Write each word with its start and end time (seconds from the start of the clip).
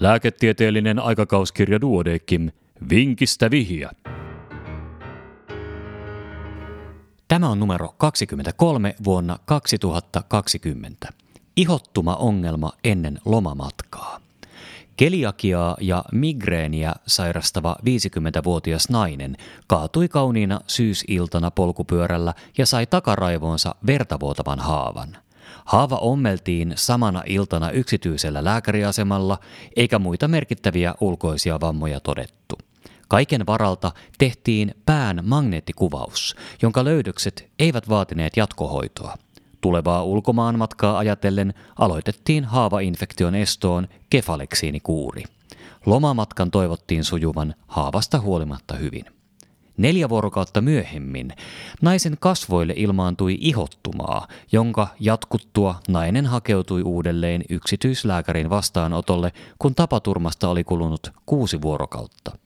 Lääketieteellinen 0.00 0.98
aikakauskirja 0.98 1.80
Duodekim. 1.80 2.50
Vinkistä 2.90 3.50
vihja. 3.50 3.90
Tämä 7.28 7.48
on 7.48 7.60
numero 7.60 7.94
23 7.98 8.94
vuonna 9.04 9.38
2020. 9.44 11.08
Ihottuma-ongelma 11.56 12.72
ennen 12.84 13.18
lomamatkaa. 13.24 14.20
Keliakiaa 14.96 15.76
ja 15.80 16.04
migreeniä 16.12 16.94
sairastava 17.06 17.76
50-vuotias 17.80 18.90
nainen 18.90 19.36
kaatui 19.66 20.08
kauniina 20.08 20.60
syysiltana 20.66 21.50
polkupyörällä 21.50 22.34
ja 22.58 22.66
sai 22.66 22.86
takaraivoonsa 22.86 23.74
vertavuotavan 23.86 24.58
haavan. 24.58 25.16
Haava 25.70 25.96
ommeltiin 25.96 26.72
samana 26.76 27.22
iltana 27.26 27.70
yksityisellä 27.70 28.44
lääkäriasemalla, 28.44 29.38
eikä 29.76 29.98
muita 29.98 30.28
merkittäviä 30.28 30.94
ulkoisia 31.00 31.60
vammoja 31.60 32.00
todettu. 32.00 32.58
Kaiken 33.08 33.46
varalta 33.46 33.92
tehtiin 34.18 34.74
pään 34.86 35.20
magneettikuvaus, 35.24 36.36
jonka 36.62 36.84
löydökset 36.84 37.50
eivät 37.58 37.88
vaatineet 37.88 38.36
jatkohoitoa. 38.36 39.14
Tulevaa 39.60 40.04
ulkomaanmatkaa 40.04 40.98
ajatellen 40.98 41.54
aloitettiin 41.78 42.44
haavainfektion 42.44 43.34
estoon 43.34 43.88
kefaleksiinikuuri. 44.10 45.24
Lomamatkan 45.86 46.50
toivottiin 46.50 47.04
sujuvan 47.04 47.54
haavasta 47.66 48.20
huolimatta 48.20 48.74
hyvin. 48.74 49.19
Neljä 49.76 50.08
vuorokautta 50.08 50.60
myöhemmin 50.60 51.32
naisen 51.82 52.16
kasvoille 52.20 52.74
ilmaantui 52.76 53.38
ihottumaa, 53.40 54.28
jonka 54.52 54.88
jatkuttua 55.00 55.80
nainen 55.88 56.26
hakeutui 56.26 56.82
uudelleen 56.82 57.44
yksityislääkärin 57.48 58.50
vastaanotolle, 58.50 59.32
kun 59.58 59.74
tapaturmasta 59.74 60.48
oli 60.48 60.64
kulunut 60.64 61.12
kuusi 61.26 61.62
vuorokautta. 61.62 62.38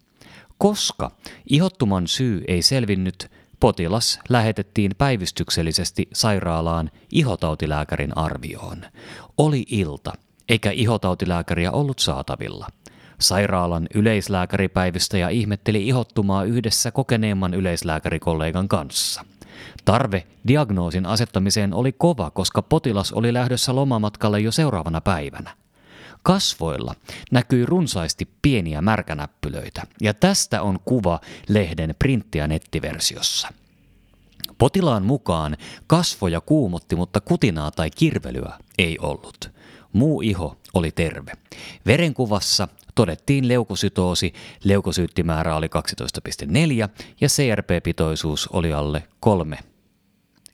Koska 0.58 1.10
ihottuman 1.50 2.06
syy 2.06 2.44
ei 2.48 2.62
selvinnyt, 2.62 3.30
potilas 3.60 4.18
lähetettiin 4.28 4.92
päivystyksellisesti 4.98 6.08
sairaalaan 6.12 6.90
ihotautilääkärin 7.12 8.16
arvioon. 8.16 8.84
Oli 9.38 9.64
ilta, 9.68 10.12
eikä 10.48 10.70
ihotautilääkäriä 10.70 11.72
ollut 11.72 11.98
saatavilla. 11.98 12.66
Sairaalan 13.20 13.86
yleislääkäripäivystäjä 13.94 15.28
ihmetteli 15.28 15.88
ihottumaa 15.88 16.44
yhdessä 16.44 16.90
kokeneemman 16.90 17.54
yleislääkärikollegan 17.54 18.68
kanssa. 18.68 19.24
Tarve 19.84 20.26
diagnoosin 20.48 21.06
asettamiseen 21.06 21.74
oli 21.74 21.92
kova, 21.92 22.30
koska 22.30 22.62
potilas 22.62 23.12
oli 23.12 23.32
lähdössä 23.32 23.74
lomamatkalle 23.74 24.40
jo 24.40 24.52
seuraavana 24.52 25.00
päivänä. 25.00 25.50
Kasvoilla 26.22 26.94
näkyi 27.30 27.66
runsaasti 27.66 28.28
pieniä 28.42 28.82
märkänäppylöitä, 28.82 29.82
ja 30.00 30.14
tästä 30.14 30.62
on 30.62 30.78
kuva 30.84 31.20
lehden 31.48 31.94
printti- 31.98 32.38
ja 32.38 32.46
nettiversiossa. 32.46 33.48
Potilaan 34.58 35.04
mukaan 35.04 35.56
kasvoja 35.86 36.40
kuumotti, 36.40 36.96
mutta 36.96 37.20
kutinaa 37.20 37.70
tai 37.70 37.90
kirvelyä 37.90 38.52
ei 38.78 38.98
ollut. 38.98 39.50
Muu 39.92 40.20
iho 40.20 40.56
oli 40.74 40.90
terve. 40.90 41.32
Verenkuvassa 41.86 42.68
todettiin 42.94 43.48
leukosytoosi, 43.48 44.32
leukosyyttimäärä 44.64 45.56
oli 45.56 45.66
12,4 45.66 46.88
ja 47.20 47.28
CRP-pitoisuus 47.28 48.48
oli 48.52 48.72
alle 48.72 49.02
3 49.20 49.58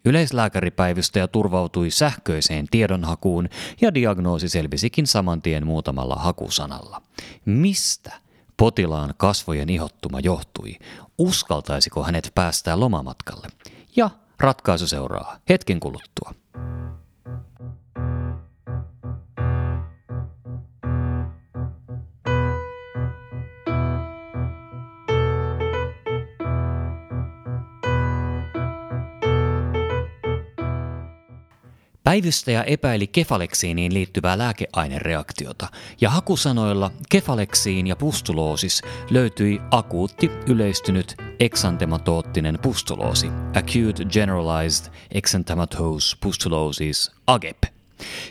Yleislääkäripäivystäjä 0.04 1.28
turvautui 1.28 1.90
sähköiseen 1.90 2.66
tiedonhakuun 2.70 3.48
ja 3.80 3.94
diagnoosi 3.94 4.48
selvisikin 4.48 5.06
saman 5.06 5.42
tien 5.42 5.66
muutamalla 5.66 6.14
hakusanalla. 6.14 7.02
Mistä 7.44 8.12
potilaan 8.56 9.14
kasvojen 9.16 9.68
ihottuma 9.68 10.20
johtui? 10.20 10.76
Uskaltaisiko 11.18 12.04
hänet 12.04 12.32
päästää 12.34 12.80
lomamatkalle? 12.80 13.48
Ja 13.96 14.10
ratkaisu 14.40 14.86
seuraa 14.86 15.36
hetken 15.48 15.80
kuluttua. 15.80 16.34
Päivystäjä 32.04 32.62
epäili 32.62 33.06
kefaleksiiniin 33.06 33.94
liittyvää 33.94 34.38
lääkeainereaktiota, 34.38 35.68
ja 36.00 36.10
hakusanoilla 36.10 36.90
kefaleksiin 37.08 37.86
ja 37.86 37.96
pustuloosis 37.96 38.82
löytyi 39.10 39.60
akuutti 39.70 40.30
yleistynyt 40.46 41.14
eksantematoottinen 41.40 42.58
pustuloosi, 42.62 43.28
Acute 43.48 44.04
Generalized 44.04 44.92
Exanthematose 45.14 46.16
Pustulosis, 46.20 47.12
AGEP– 47.26 47.58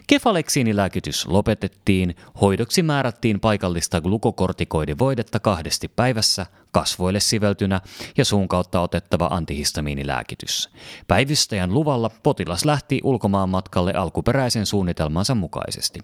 Kefaleksiinilääkitys 0.08 1.28
lopetettiin, 1.28 2.16
hoidoksi 2.42 2.84
määrättiin 2.84 3.40
paikallista 3.40 4.02
glukokortikoidivoidetta 4.02 5.40
kahdesti 5.40 5.88
päivässä, 5.88 6.46
kasvoille 6.72 7.20
siveltynä 7.20 7.82
ja 8.18 8.26
suun 8.26 8.48
kautta 8.48 8.82
otettava 8.82 9.28
antihistamiinilääkitys. 9.32 10.70
Päivystäjän 11.08 11.74
luvalla 11.74 12.12
potilas 12.24 12.66
lähti 12.66 13.02
ulkomaan 13.04 13.50
matkalle 13.50 13.94
alkuperäisen 13.94 14.66
suunnitelmansa 14.66 15.36
mukaisesti. 15.36 16.00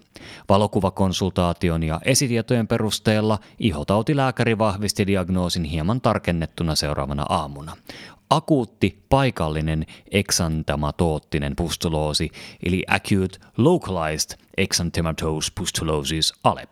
Valokuvakonsultaation 0.48 1.82
ja 1.82 2.00
esitietojen 2.04 2.68
perusteella 2.68 3.38
ihotautilääkäri 3.58 4.58
vahvisti 4.58 5.06
diagnoosin 5.06 5.64
hieman 5.64 6.00
tarkennettuna 6.00 6.74
seuraavana 6.74 7.26
aamuna 7.28 7.76
akuutti 8.30 9.02
paikallinen 9.08 9.86
eksantematoottinen 10.10 11.56
pustuloosi, 11.56 12.30
eli 12.66 12.84
acute 12.86 13.38
localized 13.56 14.38
exanthematose 14.56 15.52
pustulosis 15.54 16.32
ALEP. 16.44 16.70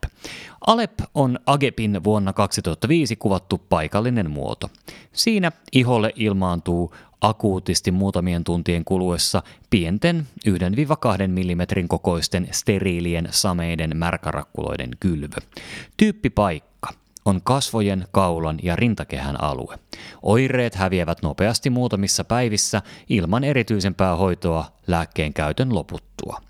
ALEP 0.67 0.93
on 1.15 1.39
AGEPin 1.47 2.05
vuonna 2.05 2.33
2005 2.33 3.17
kuvattu 3.17 3.59
paikallinen 3.69 4.31
muoto. 4.31 4.71
Siinä 5.13 5.53
iholle 5.73 6.13
ilmaantuu 6.17 6.95
akuutisti 7.21 7.91
muutamien 7.91 8.45
tuntien 8.45 8.85
kuluessa 8.85 9.43
pienten 9.71 10.27
1-2 10.49 10.51
mm 11.29 11.87
kokoisten 11.89 12.49
steriilien 12.51 13.29
sameiden 13.31 13.97
märkärakkuloiden 13.97 14.91
kylvö. 15.01 15.37
Tyyppipaikka 15.97 17.04
on 17.25 17.41
kasvojen, 17.45 18.09
kaulan 18.13 18.59
ja 18.63 18.77
rintakehän 18.77 19.43
alue. 19.43 19.79
Oireet 20.23 20.75
häviävät 20.75 21.23
nopeasti 21.23 21.71
muutamissa 21.71 22.25
päivissä 22.25 22.83
ilman 23.09 23.45
erityisempää 23.45 24.17
hoitoa 24.17 24.65
lääkkeen 24.87 25.35
käytön 25.35 25.75
loputtua. 25.75 26.41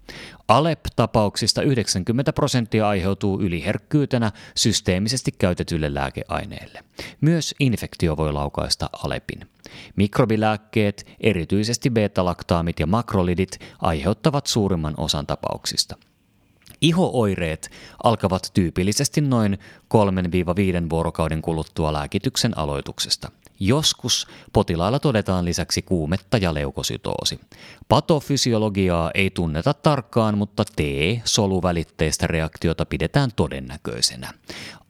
Alep-tapauksista 0.48 1.62
90 1.62 2.32
prosenttia 2.32 2.88
aiheutuu 2.88 3.40
yliherkkyytenä 3.40 4.32
systeemisesti 4.56 5.32
käytetylle 5.32 5.94
lääkeaineelle. 5.94 6.84
Myös 7.20 7.54
infektio 7.60 8.16
voi 8.16 8.32
laukaista 8.32 8.90
Alepin. 9.04 9.40
Mikrobilääkkeet, 9.96 11.06
erityisesti 11.20 11.90
beta-laktaamit 11.90 12.80
ja 12.80 12.86
makrolidit, 12.86 13.58
aiheuttavat 13.78 14.46
suurimman 14.46 14.94
osan 14.96 15.26
tapauksista. 15.26 15.96
Ihooireet 16.84 17.70
alkavat 18.02 18.50
tyypillisesti 18.54 19.20
noin 19.20 19.58
3-5 19.94 20.90
vuorokauden 20.90 21.42
kuluttua 21.42 21.92
lääkityksen 21.92 22.58
aloituksesta. 22.58 23.30
Joskus 23.60 24.26
potilailla 24.52 24.98
todetaan 24.98 25.44
lisäksi 25.44 25.82
kuumetta 25.82 26.36
ja 26.36 26.54
leukosytoosi. 26.54 27.40
Patofysiologiaa 27.88 29.10
ei 29.14 29.30
tunneta 29.30 29.74
tarkkaan, 29.74 30.38
mutta 30.38 30.64
T-soluvälitteistä 30.64 32.26
reaktiota 32.26 32.86
pidetään 32.86 33.30
todennäköisenä. 33.36 34.32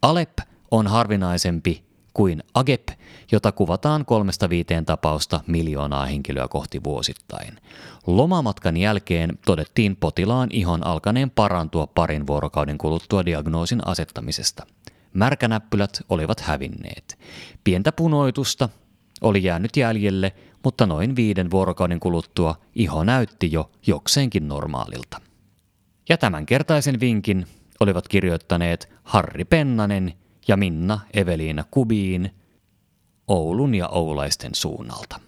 Alep 0.03 0.38
on 0.70 0.87
harvinaisempi 0.87 1.85
kuin 2.14 2.43
AGEP, 2.55 2.88
jota 3.32 3.52
kuvataan 3.52 4.05
kolmesta 4.05 4.50
viiteen 4.50 4.87
tapausta 4.87 5.40
miljoonaa 5.46 6.06
henkilöä 6.06 6.49
kohti 6.49 6.84
vuosittain. 6.84 7.61
Lomamatkan 8.06 8.76
jälkeen 8.76 9.38
todettiin 9.46 9.96
potilaan 9.96 10.49
ihon 10.52 10.87
alkaneen 10.87 11.31
parantua 11.31 11.87
parin 11.87 12.26
vuorokauden 12.26 12.78
kuluttua 12.78 13.26
diagnoosin 13.26 13.87
asettamisesta. 13.87 14.66
Märkänäppylät 15.12 16.00
olivat 16.08 16.40
hävinneet. 16.40 17.19
Pientä 17.64 17.93
punoitusta 17.93 18.69
oli 19.20 19.44
jäänyt 19.44 19.76
jäljelle, 19.76 20.32
mutta 20.64 20.87
noin 20.87 21.16
viiden 21.16 21.50
vuorokauden 21.50 22.00
kuluttua 22.00 22.55
iho 22.75 23.05
näytti 23.05 23.52
jo 23.52 23.70
jokseenkin 23.87 24.49
normaalilta. 24.49 25.20
Ja 26.08 26.19
tämänkertaisen 26.19 27.00
vinkin 27.00 27.46
olivat 27.81 28.08
kirjoittaneet 28.08 28.93
Harri 29.02 29.44
Pennanen 29.44 30.14
ja 30.49 30.56
Minna 30.56 31.00
Eveliina 31.14 31.64
Kubiin 31.70 32.31
Oulun 33.29 33.75
ja 33.75 33.88
Oulaisten 33.88 34.55
suunnalta. 34.55 35.20